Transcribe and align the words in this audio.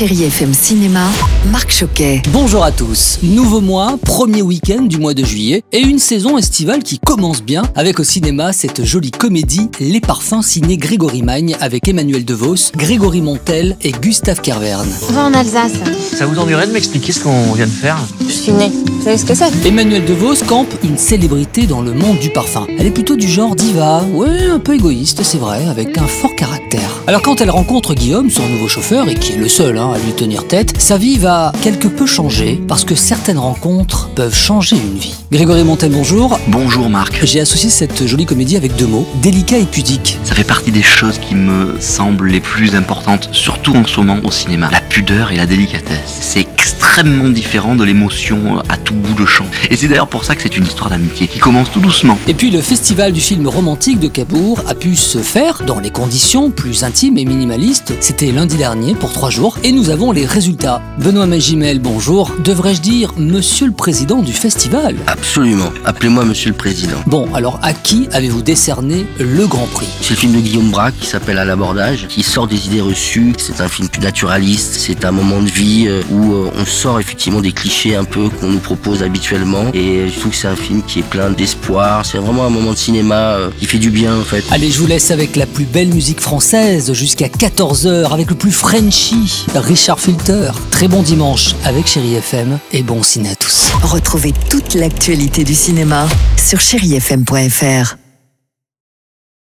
Chérie 0.00 0.24
FM 0.24 0.54
Cinéma, 0.54 1.04
Marc 1.52 1.70
Choquet. 1.70 2.22
Bonjour 2.32 2.64
à 2.64 2.72
tous. 2.72 3.18
Nouveau 3.22 3.60
mois, 3.60 3.98
premier 4.02 4.40
week-end 4.40 4.84
du 4.84 4.96
mois 4.96 5.12
de 5.12 5.22
juillet 5.22 5.62
et 5.72 5.80
une 5.80 5.98
saison 5.98 6.38
estivale 6.38 6.82
qui 6.82 6.98
commence 6.98 7.42
bien 7.42 7.64
avec 7.74 8.00
au 8.00 8.02
cinéma 8.02 8.54
cette 8.54 8.82
jolie 8.82 9.10
comédie 9.10 9.68
Les 9.78 10.00
Parfums 10.00 10.40
signée 10.40 10.78
Grégory 10.78 11.20
Magne 11.20 11.54
avec 11.60 11.86
Emmanuel 11.86 12.24
DeVos, 12.24 12.72
Grégory 12.74 13.20
Montel 13.20 13.76
et 13.82 13.92
Gustave 13.92 14.40
Kervern. 14.40 14.88
On 15.10 15.12
va 15.12 15.24
en 15.24 15.34
Alsace. 15.34 15.72
Ça 16.16 16.24
vous 16.24 16.38
ennuierait 16.38 16.66
de 16.66 16.72
m'expliquer 16.72 17.12
ce 17.12 17.20
qu'on 17.20 17.52
vient 17.52 17.66
de 17.66 17.70
faire? 17.70 17.98
Vous 18.50 19.04
savez 19.04 19.16
ce 19.16 19.24
que 19.24 19.34
c'est? 19.34 19.64
Emmanuel 19.64 20.04
DeVos 20.04 20.44
campe 20.46 20.74
une 20.82 20.98
célébrité 20.98 21.66
dans 21.68 21.82
le 21.82 21.92
monde 21.92 22.18
du 22.18 22.30
parfum. 22.30 22.66
Elle 22.78 22.86
est 22.86 22.90
plutôt 22.90 23.14
du 23.14 23.28
genre 23.28 23.54
diva, 23.54 24.02
ouais, 24.12 24.46
un 24.52 24.58
peu 24.58 24.74
égoïste, 24.74 25.22
c'est 25.22 25.38
vrai, 25.38 25.66
avec 25.68 25.96
un 25.98 26.06
fort 26.06 26.34
caractère. 26.34 26.90
Alors 27.06 27.22
quand 27.22 27.40
elle 27.40 27.50
rencontre 27.50 27.94
Guillaume, 27.94 28.28
son 28.28 28.46
nouveau 28.48 28.66
chauffeur, 28.66 29.08
et 29.08 29.14
qui 29.14 29.34
est 29.34 29.36
le 29.36 29.48
seul 29.48 29.78
hein, 29.78 29.92
à 29.94 29.98
lui 29.98 30.12
tenir 30.12 30.48
tête, 30.48 30.74
sa 30.80 30.98
vie 30.98 31.16
va 31.16 31.52
quelque 31.62 31.86
peu 31.86 32.06
changer 32.06 32.60
parce 32.66 32.84
que 32.84 32.96
certaines 32.96 33.38
rencontres 33.38 34.10
peuvent 34.16 34.34
changer 34.34 34.76
une 34.76 34.98
vie. 34.98 35.14
Grégory 35.30 35.62
Montel, 35.62 35.92
bonjour. 35.92 36.40
Bonjour 36.48 36.90
Marc. 36.90 37.24
J'ai 37.24 37.40
associé 37.40 37.70
cette 37.70 38.04
jolie 38.04 38.26
comédie 38.26 38.56
avec 38.56 38.74
deux 38.74 38.88
mots, 38.88 39.06
délicat 39.22 39.58
et 39.58 39.64
pudique. 39.64 40.18
Ça 40.24 40.34
fait 40.34 40.44
partie 40.44 40.72
des 40.72 40.82
choses 40.82 41.18
qui 41.18 41.36
me 41.36 41.76
semblent 41.78 42.26
les 42.26 42.40
plus 42.40 42.74
importantes, 42.74 43.28
surtout 43.30 43.76
en 43.76 43.86
ce 43.86 44.00
moment 44.00 44.18
au 44.24 44.32
cinéma. 44.32 44.68
La 44.72 44.80
pudeur 44.80 45.30
et 45.30 45.36
la 45.36 45.46
délicatesse. 45.46 46.18
C'est 46.20 46.46
extrêmement 46.90 47.28
différent 47.28 47.76
de 47.76 47.84
l'émotion 47.84 48.58
à 48.68 48.76
tout 48.76 48.94
bout 48.94 49.14
de 49.14 49.24
champ. 49.24 49.46
Et 49.70 49.76
c'est 49.76 49.86
d'ailleurs 49.86 50.08
pour 50.08 50.24
ça 50.24 50.34
que 50.34 50.42
c'est 50.42 50.56
une 50.56 50.64
histoire 50.64 50.90
d'amitié 50.90 51.28
qui 51.28 51.38
commence 51.38 51.70
tout 51.70 51.78
doucement. 51.78 52.18
Et 52.26 52.34
puis 52.34 52.50
le 52.50 52.60
festival 52.60 53.12
du 53.12 53.20
film 53.20 53.46
romantique 53.46 54.00
de 54.00 54.08
Cabourg 54.08 54.60
a 54.66 54.74
pu 54.74 54.96
se 54.96 55.18
faire 55.18 55.62
dans 55.64 55.78
les 55.78 55.90
conditions 55.90 56.50
plus 56.50 56.82
intimes 56.82 57.16
et 57.16 57.24
minimalistes. 57.24 57.92
C'était 58.00 58.32
lundi 58.32 58.56
dernier 58.56 58.96
pour 58.96 59.12
trois 59.12 59.30
jours 59.30 59.56
et 59.62 59.70
nous 59.70 59.90
avons 59.90 60.10
les 60.10 60.26
résultats. 60.26 60.82
Benoît 60.98 61.26
Magimel, 61.26 61.78
bonjour. 61.78 62.32
Devrais-je 62.42 62.80
dire 62.80 63.12
monsieur 63.16 63.66
le 63.66 63.72
président 63.72 64.20
du 64.20 64.32
festival 64.32 64.96
Absolument. 65.06 65.70
Appelez-moi 65.84 66.24
Monsieur 66.24 66.50
le 66.50 66.56
Président. 66.56 66.98
Bon, 67.06 67.32
alors 67.34 67.60
à 67.62 67.72
qui 67.72 68.08
avez-vous 68.10 68.42
décerné 68.42 69.06
le 69.20 69.46
Grand 69.46 69.68
Prix 69.68 69.86
C'est 70.00 70.14
le 70.14 70.16
film 70.16 70.32
de 70.32 70.40
Guillaume 70.40 70.70
Braque 70.72 70.98
qui 70.98 71.06
s'appelle 71.06 71.38
À 71.38 71.44
l'abordage, 71.44 72.08
qui 72.08 72.24
sort 72.24 72.48
des 72.48 72.66
idées 72.66 72.80
reçues. 72.80 73.32
C'est 73.38 73.60
un 73.60 73.68
film 73.68 73.88
plus 73.88 74.02
naturaliste. 74.02 74.74
C'est 74.76 75.04
un 75.04 75.12
moment 75.12 75.40
de 75.40 75.48
vie 75.48 75.84
euh, 75.86 76.02
où 76.10 76.32
euh, 76.32 76.50
on 76.58 76.64
sort 76.80 76.98
effectivement 76.98 77.42
des 77.42 77.52
clichés 77.52 77.94
un 77.94 78.04
peu 78.04 78.30
qu'on 78.30 78.48
nous 78.48 78.58
propose 78.58 79.02
habituellement. 79.02 79.66
Et 79.74 80.08
je 80.08 80.18
trouve 80.18 80.32
que 80.32 80.38
c'est 80.38 80.48
un 80.48 80.56
film 80.56 80.82
qui 80.82 81.00
est 81.00 81.02
plein 81.02 81.28
d'espoir. 81.28 82.06
C'est 82.06 82.16
vraiment 82.16 82.46
un 82.46 82.48
moment 82.48 82.72
de 82.72 82.78
cinéma 82.78 83.34
euh, 83.34 83.50
qui 83.58 83.66
fait 83.66 83.78
du 83.78 83.90
bien 83.90 84.16
en 84.16 84.22
fait. 84.22 84.42
Allez, 84.50 84.70
je 84.70 84.80
vous 84.80 84.86
laisse 84.86 85.10
avec 85.10 85.36
la 85.36 85.44
plus 85.44 85.66
belle 85.66 85.88
musique 85.88 86.20
française 86.20 86.94
jusqu'à 86.94 87.26
14h 87.26 88.10
avec 88.10 88.30
le 88.30 88.34
plus 88.34 88.52
Frenchy, 88.52 89.44
Richard 89.54 90.00
Filter. 90.00 90.52
Très 90.70 90.88
bon 90.88 91.02
dimanche 91.02 91.54
avec 91.64 91.86
Chéri 91.86 92.14
FM 92.14 92.58
et 92.72 92.82
bon 92.82 93.02
ciné 93.02 93.28
à 93.28 93.34
tous. 93.34 93.72
Retrouvez 93.82 94.32
toute 94.48 94.72
l'actualité 94.72 95.44
du 95.44 95.54
cinéma 95.54 96.08
sur 96.38 96.60
chérifm.fr. 96.60 97.99